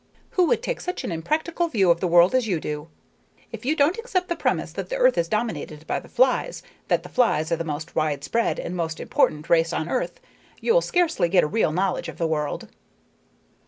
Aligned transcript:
Who 0.31 0.45
would 0.47 0.63
take 0.63 0.81
such 0.81 1.03
an 1.03 1.11
impractical 1.11 1.67
view 1.67 1.91
of 1.91 1.99
the 1.99 2.07
world 2.07 2.33
as 2.33 2.47
you 2.47 2.59
do? 2.59 2.87
If 3.51 3.65
you 3.65 3.75
don't 3.75 3.99
accept 3.99 4.29
the 4.29 4.35
premise 4.35 4.71
that 4.71 4.89
the 4.89 4.95
earth 4.95 5.15
is 5.15 5.27
dominated 5.27 5.85
by 5.85 5.99
the 5.99 6.09
flies, 6.09 6.63
that 6.87 7.03
the 7.03 7.07
flies 7.09 7.51
are 7.51 7.55
the 7.55 7.63
most 7.63 7.95
widespread 7.95 8.57
and 8.57 8.75
most 8.75 8.99
important 8.99 9.47
race 9.47 9.71
on 9.71 9.89
earth, 9.89 10.19
you'll 10.59 10.81
scarcely 10.81 11.29
get 11.29 11.43
a 11.43 11.47
real 11.47 11.71
knowledge 11.71 12.09
of 12.09 12.17
the 12.17 12.25
world." 12.25 12.67